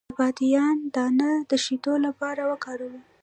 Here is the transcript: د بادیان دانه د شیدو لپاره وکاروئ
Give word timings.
د 0.09 0.13
بادیان 0.17 0.77
دانه 0.95 1.29
د 1.49 1.51
شیدو 1.63 1.93
لپاره 2.05 2.41
وکاروئ 2.51 2.99